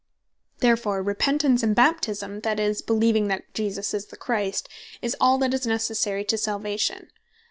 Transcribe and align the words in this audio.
Therefore 0.61 1.03
Repentance, 1.03 1.61
and 1.61 1.75
Baptisme, 1.75 2.41
that 2.41 2.59
is, 2.59 2.81
beleeving 2.81 3.27
that 3.27 3.53
Jesus 3.53 3.93
Is 3.93 4.07
The 4.07 4.17
Christ, 4.17 4.67
is 4.99 5.15
all 5.21 5.37
that 5.37 5.53
is 5.53 5.67
Necessary 5.67 6.23
to 6.25 6.39
Salvation. 6.39 7.11